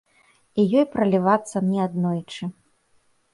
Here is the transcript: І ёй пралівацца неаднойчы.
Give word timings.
І 0.61 0.63
ёй 0.79 0.85
пралівацца 0.95 1.57
неаднойчы. 1.67 2.51